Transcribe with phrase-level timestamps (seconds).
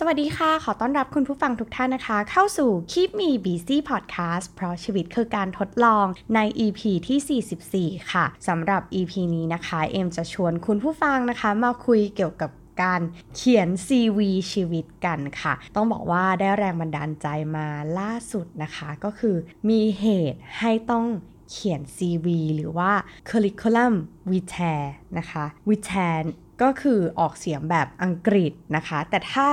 [0.00, 11.50] สวัสดีค่ะ ขอต้อนรับคุณผู้ฟังทุกท่านนะคะ เข้าสู่ Keep Me Busy Podcast เพราะชีวิตคือการทดลองใน EP ที่ 44 ค่ะสำหรับ EP นี้นะคะ เอ็มจะชวนคุณผู้ฟังนะคะ
[11.64, 12.50] มาคุยเกี่ยวกับ
[12.82, 13.00] การ
[13.36, 14.18] เขียน CV
[14.52, 17.26] ชีวิตกันค่ะ ต้องบอกว่าได้แรงบันดาลใจ
[17.56, 17.68] มา
[17.98, 19.36] ล่าสุดนะคะ ก็คือ
[19.68, 21.06] มีเหตุให้ต้อง
[21.50, 22.92] เขียน CV หรือว่า
[23.28, 23.94] curriculum
[24.30, 24.78] vitae
[25.18, 26.28] นะคะ vitae
[26.62, 29.48] ก็คือออกเสียงแบบอังกฤษนะคะ แต่ถ้า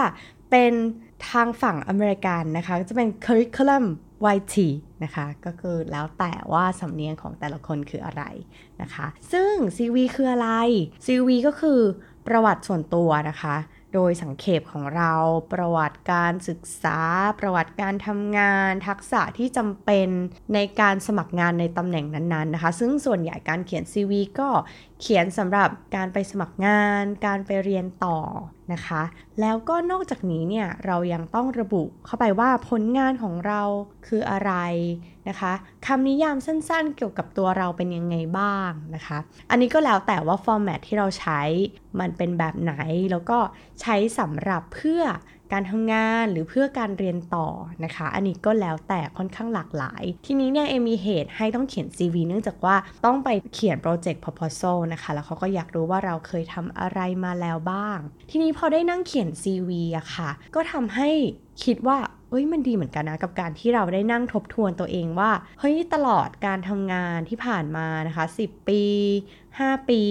[0.51, 0.73] เป็น
[1.29, 3.85] ทางฝั่งอเมริกันนะคะ จะเป็น curriculum
[4.25, 4.69] vitae
[5.03, 8.23] นะคะ ก็คือแล้วแต่ว่าสำเนียงของแต่ละคนคืออะไร
[8.81, 10.49] นะคะ ซึ่ง CV คืออะไร
[11.05, 11.79] CV ก็คือ
[12.27, 13.55] ประวัติส่วนตัวนะคะ
[13.93, 15.13] โดยสังเขปของเรา
[15.53, 16.99] ประวัติการศึกษา
[17.39, 20.07] ประวัติการทำงาน ทักษะที่จำเป็น
[20.53, 24.49] ในการสมัครงานในตำแหน่งนั้นๆนะคะ ซึ่งส่วนใหญ่การเขียน CV ก็
[25.01, 28.19] เขียนสำหรับการไปสมัครงาน การไปเรียนต่อ
[28.73, 29.03] นะคะ
[29.41, 33.61] แล้วก็นอกจากนี้เนี่ยเรายังต้องระบุเข้าไปว่าผลงานของเรา
[34.07, 34.51] คืออะไร
[35.29, 35.53] นะคะ
[35.85, 39.17] คำนิยามสั้นๆ เกี่ยวกับตัวเราเป็นยังไงบ้างนะคะ
[39.49, 41.41] อันนี้ก็แล้วแต่ว่าฟอร์แมตที่เราใช้
[41.99, 42.73] มันเป็นแบบไหน
[43.11, 43.39] แล้วก็
[43.81, 45.01] ใช้สำหรับเพื่อ
[45.53, 47.47] การทำงานหรือเพื่อการเรียนต่อ
[47.83, 57.97] นะคะ อันนี้ก็แล้วแต่ค่อนข้างหลากหลาย ทีนี้เนี่ยเอมีเหตุให้ต้องเขียน CV เนื่องจากว่าต้องไปเขียนโปรเจกต์ proposal นะคะ แล้วเขาก็อยากรู้ว่าเราเคยทำอะไรมาแล้วบ้าง
[58.29, 61.09] ทีนี้พอได้นั่งเขียน CV อะค่ะ ก็ทำให้
[61.63, 61.97] คิดว่า
[62.29, 68.83] เอ้ยมันดีเหมือนกันนะกับการที่เราได้นั่งทบทวนตัวเองว่าเฮ้ยตลอดการทำงานที่ผ่านมานะคะ 10 ปี
[69.35, 70.01] 5 ปี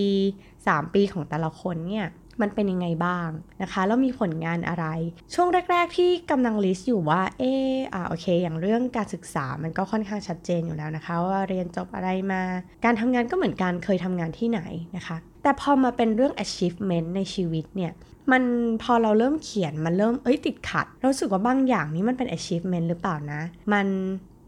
[0.42, 2.06] 3 ปีของแต่ละคนเนี่ย
[2.40, 3.28] มันเป็นยังไงบ้าง
[3.62, 4.86] นะคะ แล้วมีผลงานอะไร
[5.34, 12.42] ช่วงแรก ๆ ที่กำลังลิสต์อยู่ว่า เอออ่าโอเค อย่างเรื่องการศึกษามันก็ค่อนข้างชัดเจนอยู่แล้วนะคะ ว่าเรียนจบอะไรมา
[12.84, 14.60] การทำงานก็เหมือนกันเคยทำงานที่ไหน
[14.96, 17.92] นะคะ แต่พอมาเป็นเรื่อง achievement ในชีวิตเนี่ย
[18.32, 18.42] มัน
[18.82, 23.40] พอเราเริ่มเขียนมันเริ่มเอ้ยติดขัด เราสึกว่าบางอย่างนี้มันเป็น achievement หรือเปล่านะ
[23.72, 23.86] มัน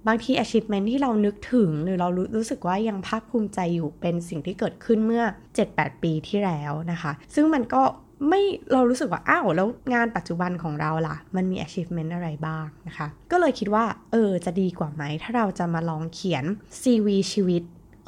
[0.07, 5.25] บางที achievement ที่เรานึกถึงหรือเรารู้รู้สึกว่ายังภาคภูมิใจอยู่เป็นสิ่งที่เกิดขึ้นเมื่อ
[5.63, 7.83] 7-8 ปีที่แล้วนะคะ ซึ่งมันก็
[8.29, 8.41] ไม่
[8.73, 16.45] เรารู้สึกว่า อ้าวแล้วงานปัจจุบันของเราล่ะ มันมี achievement อะไรบ้างนะคะ ก็เลยคิดว่า เออ จะดีกว่าไหม ถ้าเราจะมาลองเขียน
[16.83, 17.63] CV ชีวิต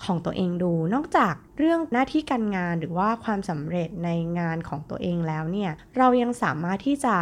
[0.04, 7.15] ของตัวเองดู นอกจากเรื่องหน้าที่การงานหรือว่าความสำเร็จในงานของตัวเองแล้วเนี่ย เรายังสามารถที่จะ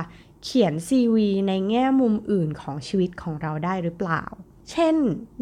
[0.44, 1.16] เขียน CV
[1.48, 4.22] ในแง่มุมอื่นของชีวิตของเราได้หรือเปล่า
[4.70, 4.94] เช่น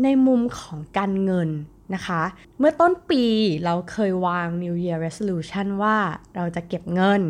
[0.03, 1.51] ในมุมของการเงิน
[1.95, 2.23] นะคะ
[2.59, 3.25] เมื่อต้นปี
[3.65, 5.97] เราเคยวาง New Year Resolution ว่า
[6.37, 7.23] เราจะเก็บเงิน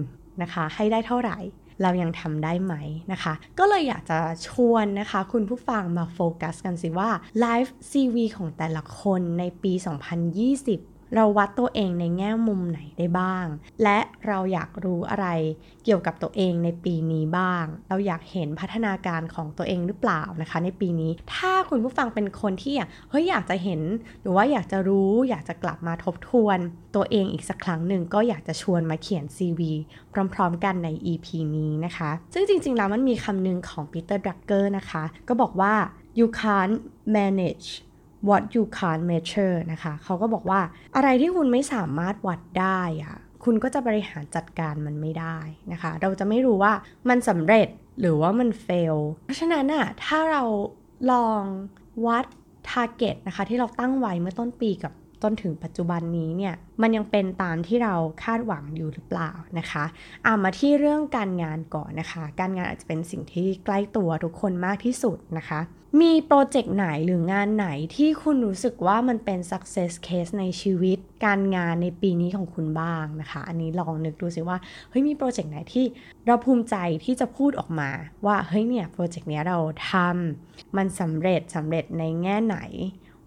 [0.42, 1.38] นะคะ ให้ได้เท่าไหร่
[1.82, 2.74] เรายังทำได้ไหม
[3.12, 7.10] นะคะ ก็เลยอยากจะชวนนะคะ คุณผู้ฟังมาโฟกัสกันสิว่า
[7.44, 9.72] Live CV ของแต่ละคนในปี
[10.40, 13.46] 2020 เราวัดตัวเองในแง่มุมไหนได้บ้าง
[13.82, 15.26] และเราอยากรู้อะไร
[15.84, 22.74] เกี่ยวกับตัวเองในปีนี้บ้าง เราอยากเห็นพัฒนาการของตัวเองหรือเปล่านะคะ ในปีนี้ ถ้าคุณผู้ฟังเป็นคนที่
[23.10, 23.80] เฮ้ยอยากจะเห็น
[24.22, 26.58] หรือว่าอยากจะรู้ อยากจะกลับมาทบทวน
[26.94, 29.60] ตัวเองอีกสักครั้งหนึ่งก็อยากจะชวนมาเขียน CV
[30.34, 31.26] พร้อมๆ กันใน EP
[31.56, 35.74] นี้นะคะ ซึ่งจริงๆ แล้วมันมีคำหนึ่งของ Peter Drucker นะคะ ก็บอกว่า
[36.18, 36.76] you can't
[37.16, 37.68] manage
[38.28, 40.60] what you can't measure นะคะ เขาก็บอกว่า
[40.96, 45.38] อะไรที่คุณไม่สามารถวัดได้อะคุณก็จะบริหารจัดการมันไม่ได้
[45.72, 46.72] นะคะ เราจะไม่รู้ว่า
[47.08, 47.68] มันสำเร็จ
[48.00, 50.44] หรือว่ามัน fail เพราะฉะนั้นอะถ้าเรา
[51.12, 51.42] ลอง
[52.06, 52.26] วัด
[52.70, 54.92] target นะคะที่เราตั้งไว้เมื่อต้นปีกับ
[55.24, 59.84] จนถึงปัจจุบันนี้เนี่ยมันยังเป็นตามที่เราคาดหวังอยู่หรือเปล่านะคะ
[60.26, 65.60] อามาที่เรื่องการงานก่อนนะคะ การงานอาจจะเป็นสิ่งที่ใกล้ตัวทุกคนมากที่สุดนะคะ
[66.02, 74.58] มีโปรเจกต์ไหนหรืองานไหนที่คุณรู้สึกว่ามันเป็น success case ในชีวิต การงานในปีนี้ของคุณบ้างนะคะ อันนี้ลองนึกดูสิว่า
[74.90, 75.86] เฮ้ยมีโปรเจกต์ไหนที่
[76.26, 77.90] เราภูมิใจที่จะพูดออกมา
[78.26, 79.58] ว่าเฮ้ยเนี่ยโปรเจกต์เนี้ยเรา
[79.90, 82.58] ทำมันสำเร็จสำเร็จในแง่ไหน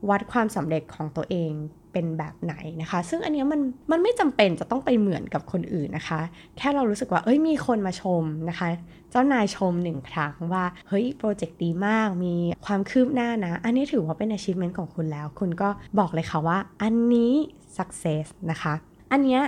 [0.10, 1.52] วัดความสำเร็จของตัวเอง
[1.92, 3.62] เป็นแบบไหนนะคะ ซึ่งอันนี้มัน
[3.92, 6.22] มันไม่จำเป็นจะต้องไปเหมือนกับคนอื่นนะคะ
[6.58, 8.68] แค่เรารู้สึกว่าเอ้ยมีคนมาชมนะคะ
[9.12, 12.36] เจ้านายชมหนึ่งครั้งว่าเฮ้ยโปรเจกต์ดีมากมี
[12.66, 15.70] ความคืบหน้านะ อันนี้ถือว่าเป็น achievement ของคุณแล้ว คุณก็
[16.00, 17.34] บอกเลยค่ะว่า อันนี้
[17.78, 18.74] success นะคะ
[19.12, 19.42] อันเนี้ย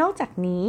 [0.00, 0.66] นอกจากนี้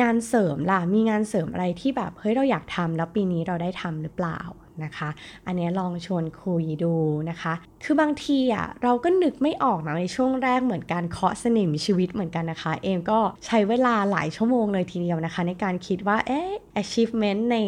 [0.00, 4.40] งานเสริมล่ะมีงานเสริมอะไรที่แบบเฮ้ยเราอยากทำแล้วปีนี้เราได้ทำหรือเปล่า
[4.84, 5.08] นะคะ
[5.46, 6.94] อันนี้ลองชวนคุยดู
[7.30, 7.54] นะคะ
[7.84, 16.50] คือบางทีอะเราก็นึกไม่ออกนะในช่วงแรกเหมือนการเคาะสนิมชีวิตเหมือนกันนะคะ เอมก็ใช้เวลาหลายชั่วโมงเลยทีเดียวนะคะ ในการคิดว่าเอ๊ะ
[16.82, 17.58] achievement ใน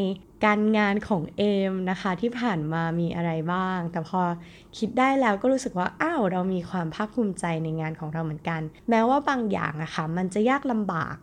[0.45, 4.21] การงานของเอมนะคะที่ผ่านมามีอะไรบ้าง แต่พอ
[4.79, 8.61] คิดได้แล้วก็รู้สึกว่าอ้าวเรามีความภาคภูมิใจในงานของเราเหมือนกัน
[8.91, 11.17] แม้ว่าบางอย่างอะคะ่ะมันจะยากลำบาก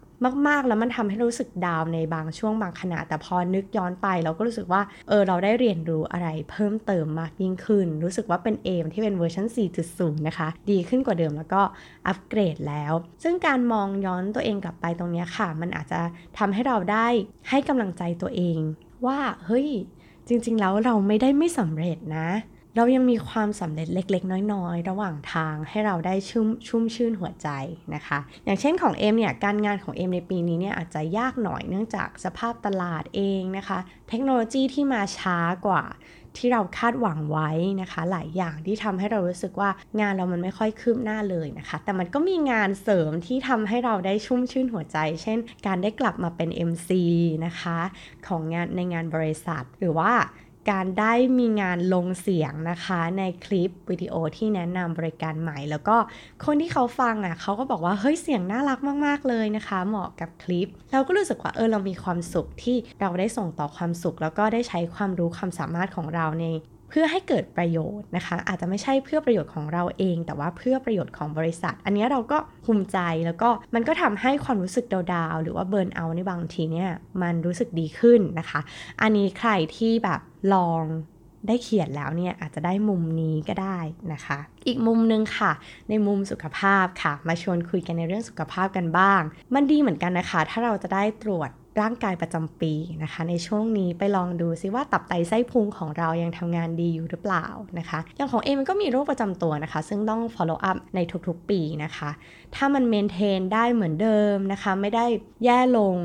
[0.47, 9.45] มากๆ แล้วมันทำให้รู้สึกดาวในบางช่วงบางขณะ แต่พอนึกย้อนไปเราก็รู้สึกว่า เออ เราได้เรียนรู้อะไรเพิ่มเติมมากยิ่งขึ้น รู้สึกว่าเป็นเอมที่เป็นเวอร์ชัน
[9.87, 11.61] 4.0 นะคะ ดีขึ้นกว่าเดิมแล้วก็
[12.07, 12.93] อัปเกรดแล้ว
[13.23, 16.01] ซึ่งการมองย้อนตัวเองกลับไปตรงนี้ค่ะ มันอาจจะ
[16.37, 17.07] ทำให้เราได้
[17.49, 18.59] ให้กำลังใจตัวเอง
[19.05, 19.67] ว่าเฮ้ย
[20.27, 22.27] จริง ๆ แล้วเราไม่ได้ไม่สำเร็จนะ
[22.75, 27.49] เรายังมีความสำเร็จเล็ก ๆ น้อยๆ ระหว่างทางให้เราได้ชุ่มชุ่มชื่นหัวใจ
[27.95, 33.79] นะคะ อย่างเช่นของเอมเนี่ยการงานของเอมในปีนี้เนี่ยอาจจะยากหน่อยเนื่องจากสภาพตลาดเองนะคะ
[34.09, 35.37] เทคโนโลยีที่มาช้า
[35.67, 35.83] กว่า
[36.39, 37.49] ที่เราคาดหวังไว้
[37.81, 39.69] นะคะ หลายอย่างที่ทำให้เรารู้สึกว่า
[39.99, 45.37] งานเรามันไม่ค่อยคืบหน้าเลยนะคะ แต่มันก็มีงานเสริมที่ทำให้เราได้ชุ่มชื่นหัวใจ เช่น
[45.67, 46.89] การได้กลับมาเป็น MC
[47.45, 47.79] นะคะ
[48.27, 50.11] ของงานในงานบริษัท หรือว่า
[50.69, 55.97] การได้มีงานลงเสียงนะคะในคลิปวิดีโอที่แนะนำบริการใหม่ แล้วก็
[56.45, 66.47] คนที่เขาฟังอะเขาก็บอกว่าเฮ้ยเสียงน่ารักมาก ๆ เลยนะคะ เหมาะกับคลิป เราก็รู้สึกว่าเออเรามีความสุขที่เราได้ส่งต่อความสุข แล้วก็ได้ใช้ความรู้ความสามารถของเราใน
[66.89, 76.89] เพื่อให้เกิดประโยชน์นะคะ อาจจะไม่ใช่เพื่อประโยชน์ของเราเอง แต่ว่าเพื่อประโยชน์ของบริษัท อันนี้เราก็ภูมิใจแล้วก็มันก็ทำให้ความรู้สึกดาวๆหรือว่าเบิร์นเอาในบางทีเนี่ย
[77.21, 78.59] มันรู้สึกดีขึ้นนะคะ
[79.01, 80.19] อันนี้ใครที่แบบ
[80.53, 80.83] ลอง
[81.47, 83.79] ได้เขียนแล้วเนี่ยอาจจะได้มุมนี้ก็ได้
[84.13, 84.37] นะคะ
[84.67, 85.51] อีกมุมนึงค่ะ
[85.89, 89.21] ในมุมสุขภาพค่ะ มาชวนคุยกันในเรื่องสุขภาพกันบ้าง
[89.53, 91.49] มันดีเหมือนกันนะคะ ถ้าเราจะได้ตรวจ
[91.81, 92.73] ร่างกายประจำปี
[93.03, 97.45] นะคะ ในช่วงนี้ไปลองดูซิว่าตับไตไส้พุงของเรายังทำงานดีอยู่หรือเปล่า
[97.79, 102.09] นะคะอย่างของเอมันก็มีโรคประจำตัวนะคะ ซึ่งต้อง follow up ในทุกๆปีนะคะ
[102.55, 105.05] ถ้ามัน maintain ได้เหมือนเดิมนะคะ ไม่ได้
[105.45, 105.95] แย่ลง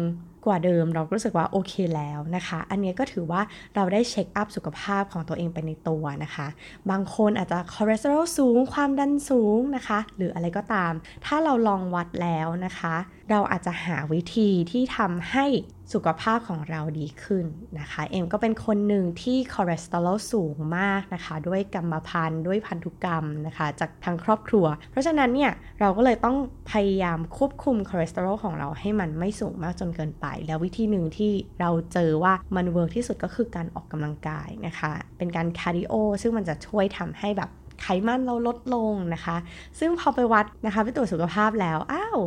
[0.46, 3.40] กว่าเดิมเรารู้สึกว่าโอเคแล้วนะคะ อันนี้ก็ถือว่า
[3.74, 6.46] เราได้ check up สุขภาพของตัวเองไปในตัวนะคะ
[6.90, 10.92] บางคนอาจจะคอเลสเตอรอลสูง ความดันสูงนะคะ หรืออะไรก็ตาม
[11.24, 12.94] ถ้าเราลองวัดแล้วนะคะ
[13.30, 15.46] เราอาจจะหาวิธีที่ทำให้
[15.92, 17.46] สุขภาพของเราดีขึ้น
[17.80, 26.36] นะคะ เอ็มก็เป็นคนหนึ่งที่คอเลสเตอรอลสูงมากนะคะ ด้วยกรรมพันธุ์ด้วยพันธุกรรมนะคะ จากทางครอบครัว เพราะฉะนั้นเนี่ยเราก็เลยต้อง
[26.72, 35.92] พยายามควบคุมคอเลสเตอรอลของเราให้มันไม่สูงมากจนเกินไป แล้ววิธีหนึ่งที่เราเจอว่ามัน work ที่สุดก็คือการออกกำลังกายนะคะ เป็นการ cardio
[36.22, 37.50] ซึ่งมันจะช่วยทำให้แบบ
[37.82, 39.36] ไขมันเราลดลงนะคะ
[39.78, 42.18] ซึ่งพอไปวัดนะคะไปตรวจสุขภาพแล้ว อ้าว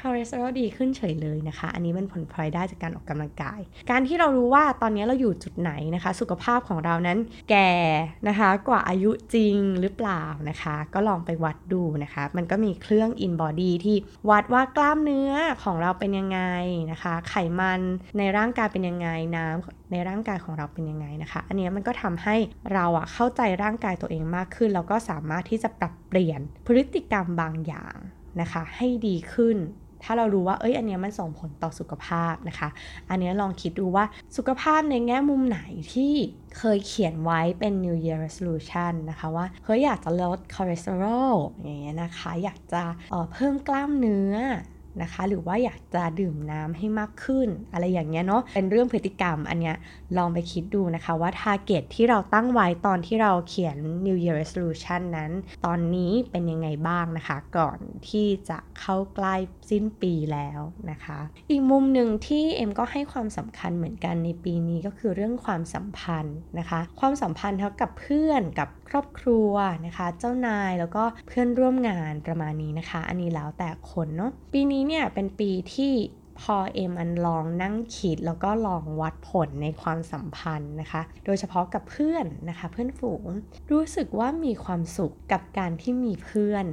[0.00, 3.60] คอเลสเตอรอลดีขึ้นเฉยเลยนะคะ อันนี้เป็นผลพลอยได้จากการออกกำลังกาย
[3.90, 7.18] การที่เรารู้ว่าตอนนี้เราอยู่จุดไหนนะคะ สุขภาพของเรานั้น
[7.50, 7.70] แก่
[8.28, 13.96] นะคะกว่าอายุจริงหรือเปล่านะคะ ก็ลองไปวัดดูนะคะ มันก็มีเครื่อง in body ที่
[14.30, 16.40] วัดว่ากล้ามเนื้อของเราเป็นยังไง
[16.92, 17.80] นะคะ ไขมัน
[18.18, 22.36] ในร่างกายเป็นยังไงน้ำในร่างกายของเราเป็นยังไงนะคะ อันนี้มันก็ทำให้
[22.72, 27.96] เราอะเข้าใจร่างกายตัวเองมากขึ้น แล้วก็สามารถที่จะปรับเปลี่ยนพฤติกรรมบางอย่าง
[28.40, 29.58] นะคะ ให้ดีขึ้น
[30.02, 32.68] ถ้าเรารู้ว่าเอ้ยอันนี้มันส่งผลต่อสุขภาพนะคะ
[33.10, 34.04] อันนี้ลองคิดดูว่า
[34.36, 35.60] สุขภาพในแง่มุมไหน
[35.92, 36.12] ที่
[36.58, 44.34] เคยเขียนไว้เป็น New Year Resolution นะคะว่าเฮ้ยอยากจะลดคอเลสเตอรอลอย่างเงี้ยนะคะ อยากจะเพิ่มกล้ามเนื้อ
[45.02, 49.76] นะคะ หรือว่าอยากจะดื่มน้ำให้มากขึ้น อะไรอย่างเงี้ยเนาะเป็นเรื่องพฤติกรรมอันเนี้ย
[50.16, 55.32] ลองไปคิดดูนะคะว่า target ที่เราตั้งไว้ตอนที่เราเขียน New Year Resolution นั้น
[55.66, 57.78] ตอนนี้เป็นยังไงบ้างนะคะ ก่อน
[58.08, 59.34] ที่จะเข้าใกล้
[59.70, 61.18] สิ้นปีแล้วนะคะ
[61.50, 69.52] อีกมุมหนึ่งที่เอ็มก็ให้ความสำคัญเหมือนกันในปีนี้ก็คือเรื่องความสัมพันธ์นะคะ ความสัมพันธ์เท่ากับเพื่อนกับครอบครัว
[69.86, 75.92] นะคะ เจ้านายแล้วก็เพื่อนร่วมงานประมาณนี้นะคะ อันนี้แล้วแต่คนเนาะปีนี้เนี่ยเป็นปีที่
[76.40, 83.24] พอเอ็มอันลองนั่งคิดแล้วก็ลองวัดผลในความสัมพันธ์นะคะ โดยเฉพาะกับเพื่อนนะคะ เพื่อนฝูง
[83.72, 86.64] รู้สึกว่ามีความสุขกับการที่มีเพื่อน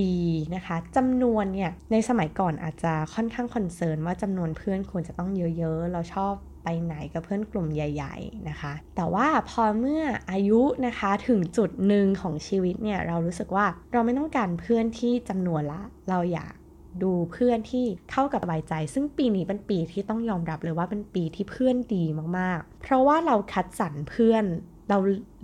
[0.00, 15.80] ดีๆนะคะจำนวนเนี่ยในสมัยก่อนอาจจะค่อนข้างคอนเซิร์นว่าจำนวนเพื่อนควรจะต้องเยอะๆ เราชอบไปไหนกับเพื่อนกลุ่มใหญ่ ๆนะคะ แต่ว่าพอเมื่ออายุนะคะถึงจุดหนึ่งของชีวิตเนี่ยเรารู้สึกว่าเราไม่ต้องการเพื่อนที่จำนวนละ
[16.10, 16.54] เราอยาก
[17.02, 22.04] ดูเพื่อนที่เข้ากับสบายใจ ซึ่งปีนี้เป็นปีที่ต้องยอมรับเลยว่าเป็นปีที่เพื่อนดี
[22.38, 24.44] มากๆ เพราะว่าเราคัดสรรเพื่อน
[24.90, 24.98] เรา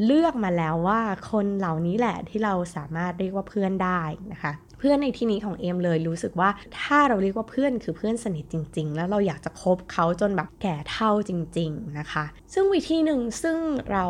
[0.05, 13.59] เลือกมาแล้วว่าคนเหล่านี้แหละที่เราสามารถเรียกว่าเพื่อนได้นะคะ เพื่อนในที่นี้ของเอมเลยรู้สึกว่าถ้าเราเรียกว่าเพื่อนคือเพื่อนสนิทจริง ๆ แล้วเราอยากจะคบเขาจนแบบแก่เฒ่าจริง ๆนะคะ ซึ่งวิธีหนึ่งซึ่ง
[13.93, 14.05] เรา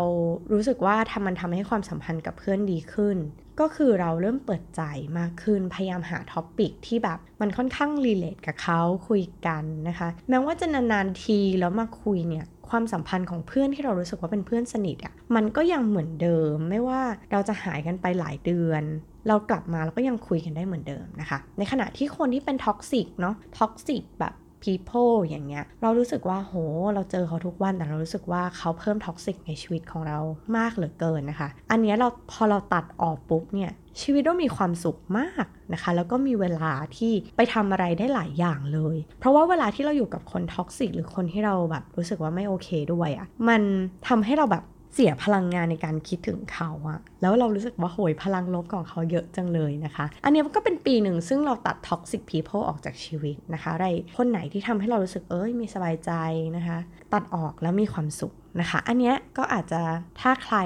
[0.53, 3.17] รู้สึกว่าทำมันทำให้ความสัมพันธ์กับเพื่อนดีขึ้น
[3.61, 4.83] ก็คือเราเริ่มเปิดใจ
[5.19, 17.01] มากขึ้น พยายามหา topic ที่แบบมันค่อนข้าง relate กับเขาคุยกันนะคะ แม้ว่าจะนานๆทีแล้วมาคุยเนี่ยความสัมพันธ์ของเพื่อนที่เรารู้สึกว่าเป็นเพื่อนสนิทอะ่ะมันก็ยังเหมือนเดิม ไม่ว่า
[17.33, 18.83] เราจะหายกันไปหลายเดือน
[19.29, 24.33] เรากลับมาเราก็ยังคุยกันได้เหมือนเดิมนะคะ ในขณะที่คนที่เป็น toxic เนาะ toxic แบบ
[24.65, 26.55] people อย่างเงี้ย เรารู้สึกว่าโห
[26.95, 30.19] เราเจอเขาทุกวันแต่เรารู้สึกว่าเขาเพิ่ม toxic ในชีวิตของเรา
[30.57, 43.63] มากเหลือเกินนะคะ อันเนี้ยเราพอเราตัดออกปุ๊บเนี่ยชีวิตต้องมีความสุขมากนะคะ แล้วก็มีเวลาที่ไปทำอะไรได้หลายอย่างเลย เพราะว่าเวลาที่เราอยู่กับคน toxic หรือคนที่เราแบบรู้สึกว่าไม่โอเคด้วยอะ่ะมัน
[44.09, 56.13] ทำให้เราแบบ เสียพลังงานในการคิดถึงเขาอะแล้วเรารู้สึกว่าโหยพลังลบของเขาเยอะจังเลยนะคะ อันนี้ก็เป็นปีหนึ่งซึ่งเราตัด toxic people ออกจากชีวิตนะคะอะไรคนไหนที่ทำให้เรารู้สึกเอ้ยมีสบายใจ
[56.57, 56.79] นะคะ
[57.13, 59.83] ตัดออกแล้วมีความสุขนะคะ อันนี้ก็อาจจะ
[60.21, 60.57] ถ้าใคร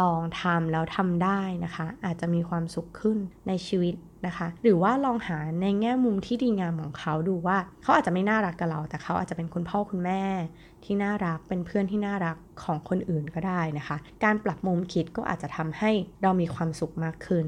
[0.00, 3.16] ลองทำแล้วทำได้นะคะ อาจจะมีความสุขขึ้น
[3.48, 3.94] ในชีวิต
[4.26, 10.22] นะคะ หรือว่าลองหาในแง่มุมที่ดีงามของเขาดูว่า เขาอาจจะไม่น่ารักกับเรา แต่เขาอาจจะเป็นคุณพ่อคุณแม่
[10.84, 15.90] ที่น่ารัก เป็นเพื่อนที่น่ารักของคนอื่นก็ได้นะคะ การปรับมุมคิดก็อาจจะทำให้
[16.22, 17.46] เรามีความสุขมากขึ้น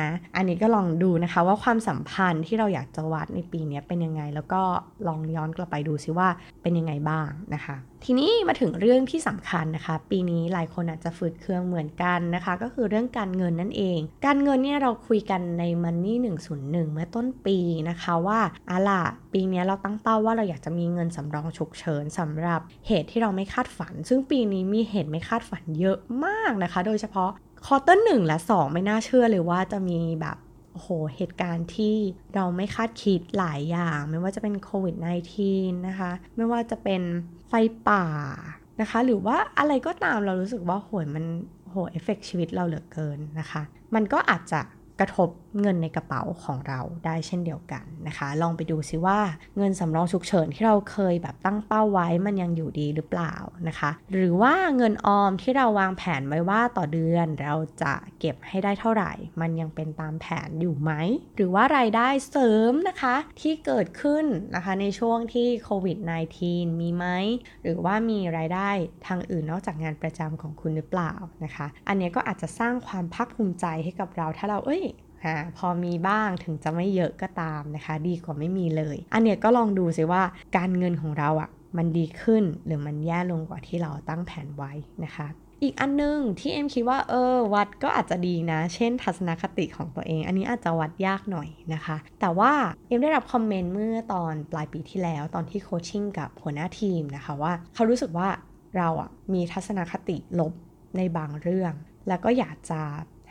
[0.00, 4.62] นะ อันนี้ก็ลองดูนะคะว่าความสัมพันธ์ที่เราอยากจะวัดในปีนี้เป็นยังไง แล้วก็
[5.06, 6.28] ลองย้อนกลับไปดูซิว่า
[6.62, 16.14] เป็นยังไงบ้างนะคะ ทีนี้มาถึงเรื่องที่สำคัญนะคะ ปีนี้หลายคนอาจจะฝืดเครื่องเหมือนกันนะคะ ก็คือเรื่องการเงินนั่นเอง การเงินเนี่ยเราคุยกันใน Money
[16.48, 17.58] 101 เมื่อต้นปี
[17.90, 27.30] นะคะว่าอะล่ะปีนี้เราตั้งเป้าว่าเราอยากจะมีเงินสำรองฉุกเฉินสำหรับเหตุที่เราไม่คาดฝัน ซึ่งปีนี้มีเหตุไม่คาดฝันเยอะมากนะคะ โดยเฉพาะ
[27.66, 30.36] quarter หนึ่งและ 2 ไม่น่าเชื่อเลยว่าจะมีแบบ
[30.72, 31.96] โอ้โห เหตุการณ์ที่
[32.34, 34.96] เราไม่คาดคิดหลายอย่าง ไม่ว่าจะเป็นโควิด
[35.40, 37.02] -19 นะคะ ไม่ว่าจะเป็น
[37.48, 37.52] ไฟ
[37.88, 38.04] ป่า
[38.80, 41.24] นะคะ หรือว่าอะไรก็ตามเรารู้สึกว่าโหยมัน
[41.70, 43.62] โหเอฟเฟกชีวิตเราเหลือเกินนะคะ
[43.94, 44.60] มันก็อาจจะ
[45.00, 45.28] กระทบ
[45.60, 49.18] เงินในกระเป๋าของเราได้เช่นเดียวกันนะคะ ลองไปดูซิว่า
[49.56, 53.34] เงินสำรองฉุกเฉินที่เราเคยแบบตั้งเป้าไว้มันยังอยู่ดีหรือเปล่า
[53.68, 60.92] นะคะ หรือว่าเงินออมที่เราวางแผนไว้ว่าต่อเดือนเราจะเก็บให้ได้เท่าไหร่ มันยังเป็นตามแผนอยู่ไหม
[61.36, 65.98] หรือว่ารายได้เสริมนะคะที่เกิดขึ้นนะคะในช่วงที่โควิด
[66.38, 67.06] -19 มีไหม
[67.62, 68.70] หรือว่ามีรายได้
[69.06, 71.12] ทางอื่นนอกจากงานประจำของคุณหรือเปล่า
[71.44, 74.84] นะคะ อันนี้ก็อาจจะสร้างความภาคภูมิใจให้กับเราถ้าเราเอ้ย
[75.56, 80.22] พอมีบ้างถึงจะไม่เยอะก็ตามนะคะ ดีกว่าไม่มีเลย อันเนี้ยก็ลองดูซิว่า
[80.56, 84.72] การเงินของเราอะ่ะมันดีขึ้นหรือมันแย่ลงกว่าที่เราตั้งแผนไว้
[85.04, 85.28] นะคะ
[85.62, 92.52] อีกอันนึงที่เอ็มคิดว่าเออวัดก็อาจจะดีนะ เช่นทัศนคติของตัวเอง อันนี้อาจจะวัดยากหน่อยนะคะ แต่ว่า
[92.88, 98.28] เอ็มได้รับคอมเมนต์เมื่อตอนปลายปีที่แล้วตอนที่โคชชิ่งกับหัวหน้าทีมนะคะว่า เขารู้สึกว่า
[98.76, 100.52] เราอะมีทัศนคติลบ
[100.96, 101.72] ในบางเรื่อง
[102.08, 102.80] แล้วก็อยากจะ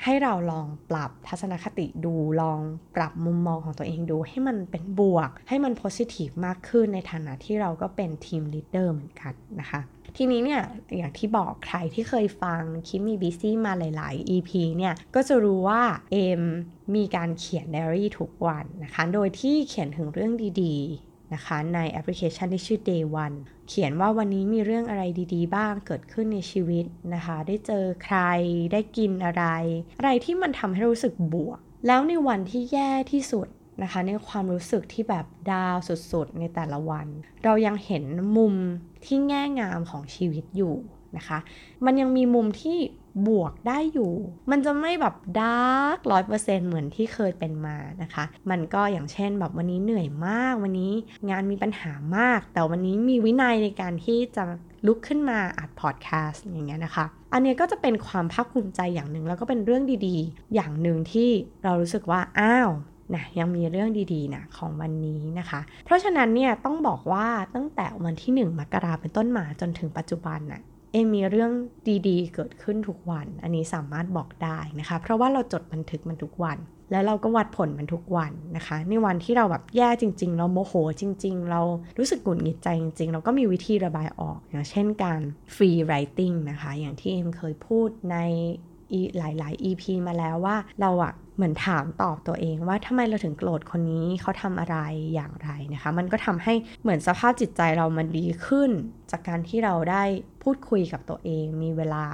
[0.03, 2.60] ให้เราลองปรับทัศนคติดูลอง
[2.96, 9.81] ปรับมุมมองของตัวเองดู ให้มันเป็นบวก ให้มันโพสิทีฟมากขึ้นในฐานะที่เราก็เป็นทีมลีดเดอร์เหมือนกันนะคะ
[10.17, 10.62] ทีนี้เนี่ย
[10.98, 15.81] อย่างที่บอกใครที่เคยฟังคิมมีบิซี่มาหลาย ๆ EP เนี่ยก็จะรู้ว่า
[16.12, 16.43] เอม
[16.96, 20.31] มีการเขียนไดอารี่ทุกวันนะคะ โดยที่เขียนถึงเรื่อง
[20.63, 20.77] ดี
[21.34, 26.86] นะคะในแอปพลิเคชันที่ชื่อ Day One เขียนว่าวันนี้มีเรื่องอะไรดีๆ บ้างเกิดขึ้นในชีวิต
[27.16, 28.18] นะคะ ได้เจอใคร
[28.74, 29.46] ได้กินอะไร
[30.00, 33.48] อะไรที่มันทำให้รู้สึกบวก แล้วในวันที่แย่ที่สุด
[33.84, 37.08] นะคะ ในความรู้สึกที่แบบ down สุดๆ ในแต่ละวัน
[37.44, 38.04] เรายังเห็น
[38.38, 38.54] มุม
[39.06, 40.76] ที่แง่งามของชีวิตอยู่
[41.18, 41.40] นะคะ
[41.86, 42.78] มันยังมีมุมที่
[43.27, 44.13] บวกได้อยู่
[44.51, 50.94] มันจะไม่แบบ dark ร้อยเปอร์เซ็นต์เหมือนที่เคยเป็นมานะคะ มันก็อย่างเช่นแบบวันนี้เหนื่อยมาก วันนี้
[51.30, 54.44] งานมีปัญหามาก แต่วันนี้มีวินัยในการที่จะ
[54.88, 61.30] ลุกขึ้นมาอัดพอดแคสต์อย่างเงี้ยนะคะ อันนี้ก็จะเป็นความภาคภูมิใจอย่างหนึ่งแล้วก็เป็นเรื่องดีๆ อย่างหนึ่งที่
[61.63, 62.70] เรารู้สึกว่า อ้าว
[63.15, 71.51] นะยังมีเรื่องดีๆนะของวันนี้นะคะ เพราะฉะนั้นเนี่ยต้องบอกว่าตั้งแต่วันที่ 1 มกราเป็นต้นมาจนถึงปัจจุบันนะ่ะ เอมีเรื่อง
[72.07, 76.57] ดีๆ เกิดขึ้นทุกวัน อันนี้สามารถบอกได้นะคะ เพราะว่าเราจดบันทึกมันทุกวัน
[76.91, 81.62] แล้วเราก็วัดผลมันทุกวันนะคะ ในวันที่เราแบบแย่จริง ๆ เราโมโหจริง ๆ เรา
[81.98, 85.21] รู้สึกหงุดหงิดใจจริง ๆ เราก็มีวิธีระบายออกอย่างเช่นการ
[85.55, 88.17] ฟรีไรติงนะคะ อย่างที่เอ็มเคยพูดใน
[89.17, 94.77] หลายๆ EP มาแล้วว่าเราอะ เหมือนถามตอบตัวเองว่าทำไมเราถึงโกรธคนนี้เขาทำอะไร
[95.13, 98.71] อย่างไรนะคะ มันก็ทำให้เหมือนสภาพจิตใจเรามันดีขึ้น
[99.12, 100.03] จากการที่เราได้
[100.43, 102.05] พูดคุยกับตัวเอง มีเวลา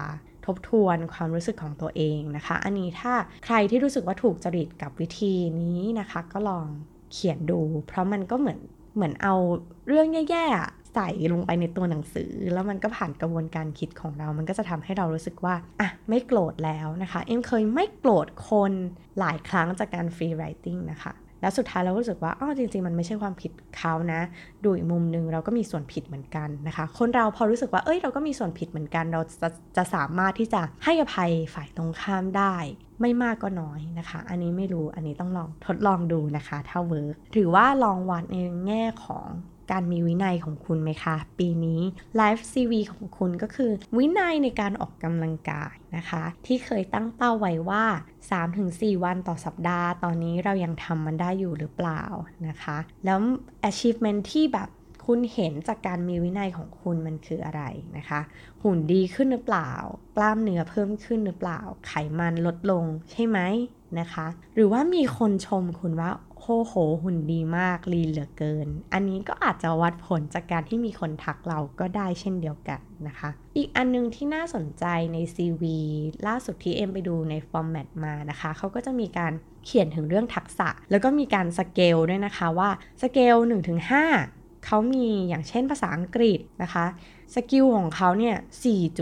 [0.45, 3.13] ทบทวนความรู้สึกของตัวเองนะคะ อันนี้ถ้า
[3.45, 6.67] ใครที่รู้สึกว่าถูกจริตกับวิธีนี้นะคะ ก็ลอง
[7.11, 8.59] เขียนดู เพราะมันก็เหมือน
[8.95, 9.35] เหมือนเอา
[9.87, 10.45] เรื่องแย่
[10.97, 18.71] ใส่ลงไปในตัวหนังสือ แล้วมันก็ผ่านกระบวนการคิดของเรา มันก็จะทำให้เรารู้สึกว่าอะไม่โกรธแล้วนะคะเอ็มเคยไม่โกรธคน
[19.19, 24.21] หลายครั้งจากการฟรีไรติงนะคะแล้วสุดท้ายเรารู้สึกว่าอ๋อจริง ๆ มันไม่ใช่ความผิดเขานะ
[24.63, 32.55] ดูอีกมุมนึงเราก็มีส่วนผิดเหมือนกันนะคะ คนเราพอรู้สึกว่าเอ้ยเราก็มีส่วนผิดเหมือนกัน เราจะจะสามารถที่จะให้อภัยฝ่ายตรงข้ามได้
[33.01, 38.35] ไม่มากก็น้อยนะคะ อันนี้ไม่รู้อันนี้ต้องลองทดลองดูนะคะถ้า work หรือว่าลองวัดใน
[38.67, 39.27] แง่ของ
[39.71, 41.81] การมีวินัยของคุณไหมคะ ปีนี้
[42.17, 47.85] life CV ของคุณก็คือ วินัยในการออกกำลังกายนะคะ ที่เคยตั้งเป้าไว้ว่า
[48.43, 52.03] 3-4 วันต่อสัปดาห์ ตอนนี้เรายังทำมันได้อยู่หรือเปล่า
[52.47, 53.19] นะคะ แล้ว
[53.69, 54.69] achievement ที่แบบ
[55.05, 57.61] คุณเห็นจากการมีวินัยของคุณมันคืออะไร
[57.97, 58.21] นะคะ
[58.63, 59.71] หุ่นดีขึ้นหรือเปล่า
[60.15, 63.39] กล้ามเนื้อเพิ่มขึ้นหรือเปล่า ไขมันลดลงใช่ไหม
[63.99, 66.09] นะคะ หรือว่ามีคนชมคุณว่า
[66.49, 66.73] โอ้โห
[67.03, 75.63] หุ่นดีมากลีเหลือเกิน อันนี้ก็อาจจะวัดผลจากการที่มีคนทักเราก็ได้เช่นเดียวกันนะคะ อีกอันนึงที่น่าสนใจใน CV
[76.27, 79.33] ล่าสุดที่เอ็มไปดูในฟอร์แมตมานะคะเขาก็จะมีการ
[79.65, 82.69] เขียนถึงเรื่องทักษะ แล้วก็มีการสเกลด้วยนะคะว่า
[83.01, 83.35] สเกล
[83.89, 86.85] 1-5 เขามีอย่างเช่นภาษาอังกฤษนะคะ
[87.35, 88.35] สกิลของเขาเนี่ย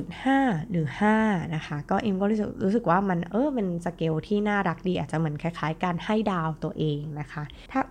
[0.03, 0.87] 4.5 หรือ
[1.19, 7.81] 5 นะคะ ก็เอ็มก็รู้สึกรู้สึกว่ามันเออเป็นสเกลที่น่ารักดี อาจจะเหมือนคล้าย ๆ การให้ดาวตัวเองนะคะถ้า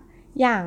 [0.40, 0.64] อย่าง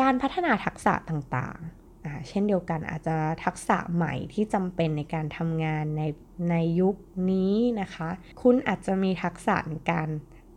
[0.00, 6.02] การพัฒนาทักษะต่างๆ เช่นเดียวกันอาจจะทักษะใหม่ที่จำเป็นในการทำงานใน
[6.50, 6.96] ในยุค
[7.30, 8.08] นี้นะคะ
[8.42, 10.08] คุณอาจจะมีทักษะในการ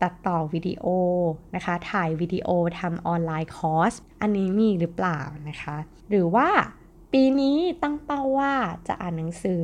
[0.03, 0.85] ตัดต่อวิดีโอ
[1.55, 5.77] นะคะ ถ่ายวิดีโอทำ online course อันนี้มีหรือเปล่านะคะ
[6.09, 6.49] หรือว่า
[7.13, 8.53] ปีนี้ตั้งเป้าว่า
[8.87, 9.63] จะอ่านหนังสือ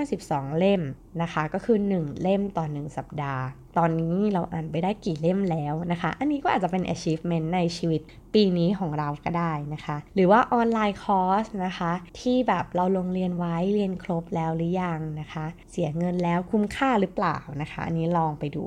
[0.00, 0.82] 52 เล่ม
[1.22, 3.44] นะคะ ก็คือ 1 เล่มต่อ 1 สัปดาห์
[3.78, 8.00] ตอนนี้เราอ่านไปได้กี่เล่มแล้วนะคะ อันนี้ก็อาจจะเป็น achievement ในชีวิต
[8.34, 18.66] ปีนี้ของเราก็ได้นะคะ หรือว่า online course นะคะ ที่แบบเราลงเรียนไว้เรียนครบแล้วหรือยังนะคะ เสียเงินแล้วคุ้มค่าหรือเปล่านะคะ อันนี้ลองไปดู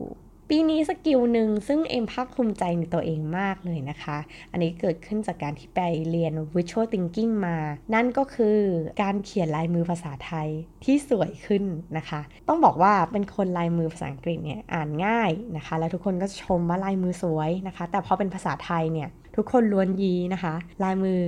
[0.52, 4.18] ปีนี้สกิลหนึ่งซึ่งเอ็มภาคภูมิใจในตัวเองมากเลยนะคะ
[4.52, 7.58] อันนี้เกิดขึ้นจากการที่ไปเรียน visual thinking มา
[7.94, 8.58] นั่นก็คือ
[9.02, 10.50] การเขียนลายมือภาษาไทย
[10.84, 11.64] ที่สวยขึ้น
[11.98, 21.20] นะคะ ต้องบอกว่าเป็นคนลายมือภาษาอังกฤษเนี่ยอ่านง่ายนะคะ แล้วทุกคนก็ชมว่าลายมือสวยนะคะ แต่พอเป็นภาษาไทยเนี่ยทุกคนล้วนยีนะคะ ลายมือ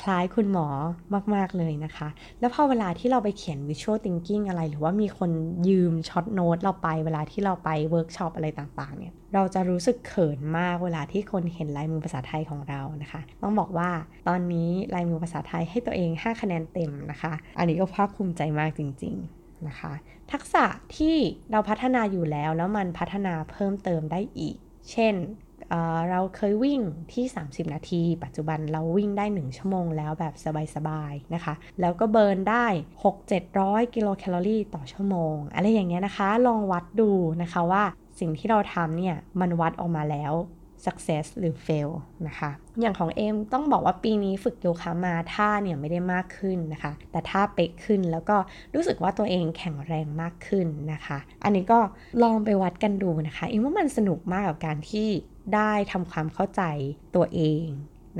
[0.00, 0.66] คล้ายคุณหมอ
[1.34, 2.08] มากๆเลยนะคะ
[2.40, 5.30] แล้วพอเวลาที่เราไปเขียน visual thinking อะไร หรือว่ามีคน
[5.68, 13.90] ยืม short note เราไปเวลาที่เราไปเวิร์กช็อปอะไรต่างๆเนี่ยเราจะรู้สึกเขินมากเวลาที่คนเห็นลายมือภาษาไทยของเรานะคะ ต้องบอกว่า
[14.28, 19.92] ตอนนี้ลายมือภาษาไทยให้ตัวเอง 5 คะแนนเต็มนะคะ อันนี้ก็ภาคภูมิใจมากจริง ๆนะคะ
[20.32, 20.64] ทักษะ
[20.96, 21.16] ที่
[21.50, 24.56] เราพัฒนาอยู่แล้วแล้วมันพัฒนาเพิ่มเติมได้อีก
[24.92, 25.14] เช่น
[26.10, 26.80] เราเคยวิ่ง
[27.12, 30.34] ที่ 30 นาที ปัจจุบันเราวิ่งได้ 1 ชั่วโมงแล้วแบบ
[30.74, 32.66] สบายๆนะคะ แล้วก็เบิร์นได้
[33.26, 37.10] 6-700 กิโลแคลอรี่ต่อชั่วโมง อะไรอย่างเงี้ยนะคะ ลองวัดดู
[37.42, 37.84] นะคะว่า
[38.20, 40.34] สิ่งที่เราทำเนี่ย มันวัดออกมาแล้ว
[40.84, 41.90] success หรือ fail
[42.26, 42.50] นะคะ
[42.80, 48.36] อย่างของเอมต้องบอกว่าปีนี้ฝึกโยคะมาท่าเนี่ยไม่ได้มากขึ้นนะคะ แต่ท่าเป๊กขึ้นแล้วก็
[48.74, 51.78] รู้สึกว่าตัวเองแข็งแรงมากขึ้นนะคะ อันนี้ก็
[52.22, 55.08] ลองไปวัดกันดูนะคะเอมว่ามันสนุกมากกับการที่
[55.54, 56.62] ได้ทำความเข้าใจ
[57.14, 57.66] ตัวเอง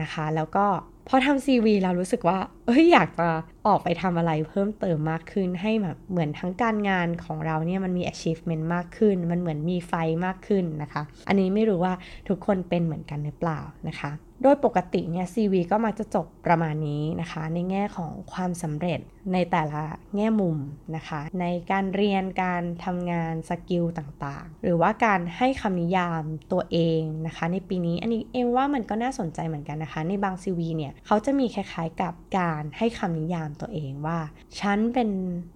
[0.01, 0.67] นะคะ แล้วก็
[1.09, 3.29] พอทำซีวีเรารู้สึกว่า เอ้ยอยากจะ
[3.67, 9.93] ออกไปทำอะไรเพิ่มเติมมากขึ้นให้แบบเหมือนทั้งการงานของเราเนี่ยมันมี achievement มากขึ้น มันเหมือนมีไฟ
[10.25, 11.93] มากขึ้นนะคะ อันนี้ไม่รู้ว่า
[12.29, 19.01] ทุกคนเป็นเหมือนกันหรือเปล่านะคะ โดยปกติเนี่ย CV ก็มักจะจบประมาณนี้นะคะ ในแง่ของความสำเร็จ
[19.33, 19.83] ในแต่ละ
[20.17, 20.57] แง่มุม
[20.97, 34.19] นะคะ ในการเรียนการทำงานสกิลต่างๆ หรือว่าการให้คำนิยามตัวเองนะคะ ในปีนี้อันนี้เองว่ามันก็น่าสนใจเหมือนกันนะคะ ในบาง CV เนี่ยเขาจะมีคล้ายๆกับการให้คำนิยามตัวเองว่า
[34.61, 35.11] ฉันเป็น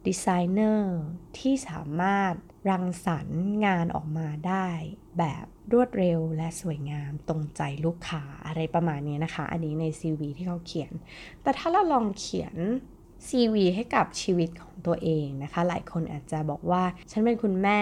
[0.06, 0.98] ดีไซเนอร์
[1.38, 2.34] ที่สามารถ
[2.70, 4.68] รังสรรค์งานออกมาได้
[5.18, 10.92] แบบรวดเร็วและสวยงามตรงใจลูกค้าอะไรประมาณนี้นะคะ อันนี้ใน CV ที่เขาเขียน
[11.42, 12.56] แต่ถ้าเราลองเขียน
[13.28, 17.80] CV ให้กับชีวิตของตัวเองนะคะ หลายคนอาจจะบอกว่า ฉันเป็นคุณแม่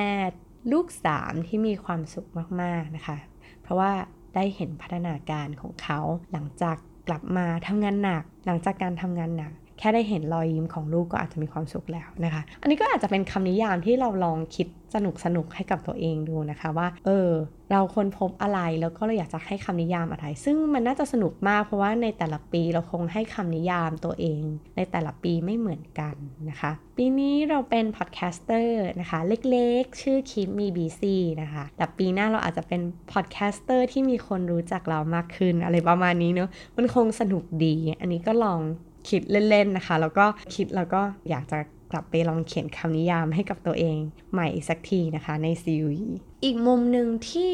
[0.72, 2.28] ลูกสามที่มีความสุข
[2.62, 3.18] มาก ๆ นะคะ
[3.62, 3.92] เพราะว่า
[4.34, 6.00] ได้เห็นพัฒนาการของเขา
[6.32, 6.76] หลังจาก
[7.08, 17.30] กลับมาทำงานหนัก หลังจากการทำงานหนัก แค่ได้เห็นรอยยิ้มของลูกก็อาจจะมีความสุขแล้วนะคะ อันนี้ก็อาจจะเป็นคำนิยามที่เราลองคิด สนุกสนุกให้กับตัวเองดูนะคะว่า เออ
[17.70, 24.42] เราค้นพบอะไรแล้วก็เราอยากจะให้คำนิยามอะไร ซึ่งมันน่าจะสนุกมากเพราะว่าในแต่ละปีเราคงให้คำนิยามตัวเอง
[24.76, 26.14] ในแต่ละปีไม่เหมือนกัน
[26.48, 32.80] นะคะ ปีนี้เราเป็น podcaster นะคะ เล็กๆ ชื่อ Keep Me Busy นะคะ แต่ปีหน้าเราอาจจะเป็น
[33.12, 38.60] podcaster ที่มีคนรู้จักเรามากขึ้นอะไรประมาณนี้เนาะมันคงสนุกดี อันนี้ก็ลอง
[39.08, 41.58] คิดเล่นๆนะคะ แล้วก็คิดแล้วก็อยากจะ
[41.92, 43.96] กลับไปลองเขียนคำนิยามให้กับตัวเอง
[44.32, 46.02] ใหม่อีกสักทีนะคะในซีรีส์
[46.44, 47.52] อีกมุมหนึ่งที่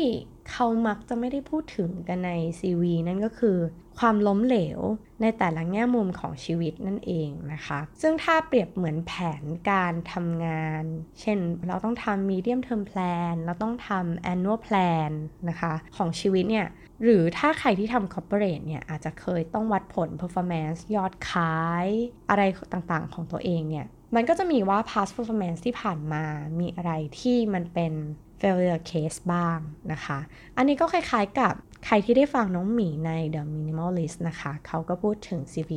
[0.50, 3.58] เขามักจะไม่ได้พูดถึงกันใน CV นั่นก็คือ
[3.98, 4.80] ความล้มเหลว
[5.20, 10.84] ในแต่ละแง่มุมของชีวิตนั่นเองนะคะ ซึ่งถ้าเปรียบเหมือนแผนการทำงาน
[11.20, 15.10] เช่นเราต้องทำ medium term plan เราต้องทำ annual plan
[15.48, 16.66] นะคะของชีวิตเนี่ย
[17.02, 21.86] หรือถ้าใครที่ทำ corporate เนี่ย อาจจะเคยต้องวัดผล performance ยอดขาย
[22.30, 22.42] อะไร
[22.72, 26.24] ต่างๆของตัวเองเนี่ย มันก็จะมีว่า past performance ที่ผ่านมา
[26.60, 27.92] มีอะไรที่มันเป็น
[28.40, 29.58] failure case บ้าง
[29.92, 30.18] นะคะ
[30.56, 31.54] อันนี้ก็คล้ายๆกับ
[31.86, 35.72] ใครที่ได้ฟังน้องหมีใน The Minimalist นะคะ เขาก็พูดถึง CV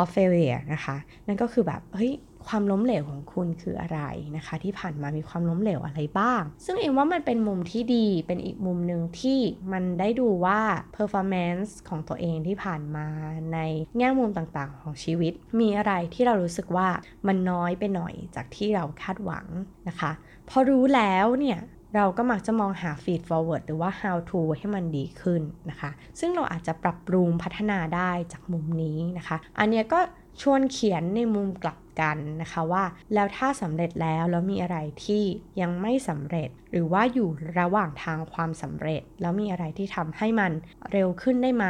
[0.00, 2.12] of failure นะคะ นั่นก็คือแบบ เฮ้ย
[2.46, 4.00] ความล้มเหลวของคุณคืออะไร
[4.36, 9.38] นะคะ ที่ผ่านมามีความล้มเหลวอะไรบ้าง ซึ่งเองว่ามันเป็นมุมที่ดีเป็นอีกมุมหนึ่งที่
[9.72, 10.60] มันได้ดูว่า
[10.96, 13.06] performance ของตัวเองที่ผ่านมา
[13.52, 13.58] ใน
[13.98, 16.88] แง่มุมต่างๆ ของชีวิต มีอะไรที่เรารู้สึกว่า
[17.26, 19.46] มันน้อยไปหน่อยจากที่เราคาดหวัง
[19.88, 20.10] นะคะ
[20.48, 21.60] พอรู้แล้วเนี่ย
[21.96, 30.00] เราก็มักจะมองหา feed forward หรือว่า how to ให้มันดีขึ้นนะคะ ซึ่งเราอาจจะปรับปรุงพัฒนาได้จากมุมนี้นะคะ อันนี้ก็
[30.40, 35.22] ชวนเขียนในมุมกลับกันนะคะว่า แล้วถ้าสำเร็จแล้วแล้วมีอะไรที่
[35.60, 40.52] ยังไม่สำเร็จ หรือว่าอยู่ระหว่างทางความสำเร็จ แล้วมีอะไรที่ทำให้มัน
[40.92, 41.66] เร็วขึ้นได้ไหม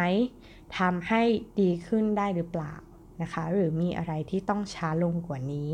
[0.79, 1.23] ทำให้
[1.61, 2.75] ดีขึ้นได้หรือเปล่า
[3.23, 5.73] นะคะ หรือมีอะไรที่ต้องช้าลงกว่านี้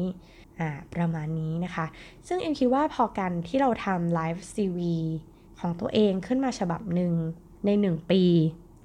[0.95, 1.87] ประมาณนี้นะคะ
[2.27, 4.97] ซึ่งเอ็มคิดว่าพอการที่เราทำ life CV
[5.61, 7.13] ของตัวเองขึ้นมาฉบับหนึ่ง
[7.65, 8.23] ใน 1 ปี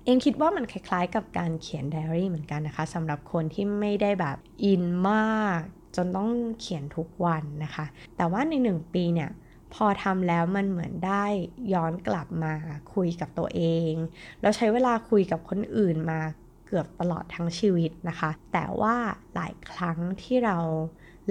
[0.03, 5.61] เอ็มคิดว่ามันคล้ายๆ กับการเขียนไดอารี่เหมือนกันนะคะสำหรับคนที่ไม่ได้แบบอินมาก
[5.95, 7.85] จนต้องเขียนทุกวันนะคะ
[8.17, 9.29] แต่ว่าใน1ปีเนี่ย
[9.73, 11.25] พอทำแล้วมันเหมือนได้
[11.73, 12.53] ย้อนกลับมา
[12.93, 13.61] คุยกับตัวเอ
[13.91, 13.93] ง
[14.41, 16.19] แล้วใช้เวลาคุยกับคนอื่นมา
[16.67, 18.95] เกือบตลอดทั้งชีวิตนะคะ แต่ว่า
[19.35, 20.57] หลายครั้งที่เรา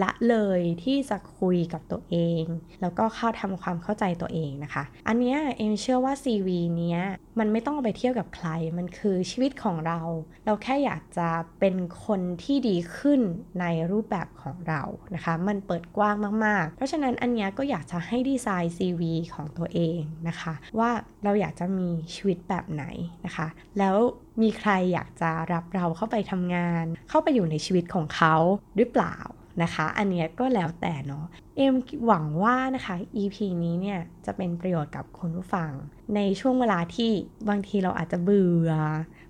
[0.03, 2.45] ละเลยที่จะคุยกับตัวเอง
[2.81, 6.49] แล้วก็เข้าทำความเข้าใจตัวเองนะคะ อันเนี้ยเอมเชื่อว่า CV
[6.79, 7.01] เนี้ย
[7.39, 8.49] มันไม่ต้องไปเที่ยวกับใคร
[8.79, 10.01] มันคือชีวิตของเรา
[10.47, 11.29] เราแค่อยากจะ
[11.61, 11.75] เป็น
[12.07, 13.21] คนที่ดีขึ้น
[13.61, 14.83] ในรูปแบบของเรา
[15.15, 19.03] นะคะ มันเปิดกว้างมากๆ เพราะฉะนั้นอันเนี้ยก็อยากจะให้ดีไซน์ CV
[19.35, 20.91] ของตัวเองนะคะ ว่า
[21.25, 22.85] เราอยากจะมีชีวิตแบบไหน
[23.25, 23.47] นะคะ
[23.79, 23.97] แล้ว
[24.43, 28.35] มีใครอยากจะรับเราเข้าไปทำงาน เข้าไปอยู่ในชีวิตของเขา
[28.77, 29.17] หรือเปล่า
[29.63, 31.25] นะคะ อันนี้ก็แล้วแต่เนาะ
[31.57, 31.75] เอ็ม
[32.07, 35.71] หวังว่านะคะ EP นี้เนี่ยจะเป็นประโยชน์กับคุณผู้ฟัง
[36.15, 37.11] ในช่วงเวลาที่
[37.49, 38.71] บางทีเราอาจจะเบื่อ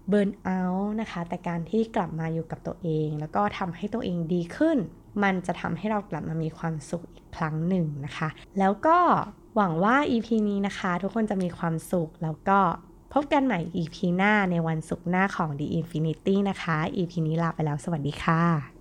[0.09, 4.79] เบิร์นเอาท์นะคะ แต่การที่กลับมาอยู่กับตัวเอง แล้วก็ทำให้ตัวเองดีขึ้น
[5.23, 8.29] มันจะทำให้เรากลับมามีความสุขอีกครั้งหนึ่งนะคะ
[8.59, 8.99] แล้วก็
[9.57, 12.59] หวังว่า EP นี้นะคะ ทุกคนจะมีความสุขแล้วก็
[13.13, 18.80] พบกันใหม่ EP หน้าในวันศุกร์หน้าของ The Infinity นะคะ EP นี้ลาไปแล้วสวัสดีค่ะ